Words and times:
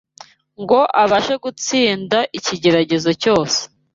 ngo 0.61 0.79
abashe 1.03 1.33
gutsinda 1.43 2.17
ikigeragezo 2.37 3.11
cyose. 3.21 3.59